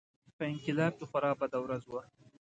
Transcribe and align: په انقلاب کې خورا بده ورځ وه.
په 0.37 0.43
انقلاب 0.51 0.93
کې 0.99 1.05
خورا 1.09 1.31
بده 1.39 1.57
ورځ 1.61 1.83
وه. 1.87 2.03